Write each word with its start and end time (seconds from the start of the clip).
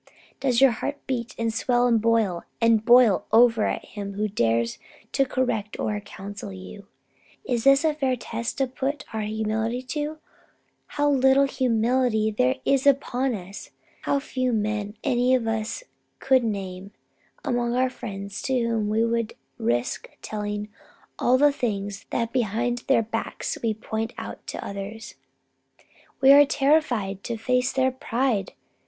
Does 0.39 0.61
your 0.61 0.71
heart 0.71 0.97
beat, 1.05 1.35
and 1.37 1.53
swell, 1.53 1.85
and 1.85 2.01
boil, 2.01 2.43
and 2.59 2.83
boil 2.83 3.25
over 3.31 3.67
at 3.67 3.85
him 3.85 4.13
who 4.15 4.27
dares 4.27 4.79
to 5.11 5.25
correct 5.27 5.77
or 5.79 5.99
counsel 5.99 6.51
you? 6.51 6.87
If 7.45 7.63
this 7.65 7.81
is 7.81 7.85
a 7.85 7.93
fair 7.93 8.15
test 8.15 8.57
to 8.57 8.65
put 8.65 9.05
our 9.13 9.21
humility 9.21 9.83
to, 9.83 10.17
how 10.97 11.07
little 11.11 11.45
humility 11.45 12.31
there 12.31 12.55
is 12.65 12.87
among 12.87 13.35
us! 13.35 13.69
How 14.01 14.17
few 14.19 14.51
men 14.53 14.97
any 15.03 15.35
of 15.35 15.47
us 15.47 15.83
could 16.17 16.43
name 16.43 16.93
among 17.45 17.75
our 17.75 17.91
friends 17.91 18.41
to 18.41 18.59
whom 18.59 18.89
we 18.89 19.05
would 19.05 19.33
risk 19.59 20.09
telling 20.23 20.69
all 21.19 21.37
the 21.37 21.51
things 21.53 22.07
that 22.09 22.33
behind 22.33 22.79
their 22.87 23.03
backs 23.03 23.59
we 23.61 23.75
point 23.75 24.13
out 24.17 24.47
continually 24.47 24.63
to 24.73 24.79
others? 24.81 25.15
We 26.21 26.31
are 26.33 26.43
terrified 26.43 27.23
to 27.25 27.37
face 27.37 27.71
their 27.71 27.91
pride. 27.91 28.53